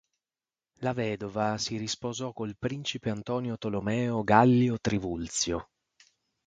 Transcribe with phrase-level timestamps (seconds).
[0.79, 5.69] La vedova si risposò col principe Antonio Tolomeo Gallio Trivulzio.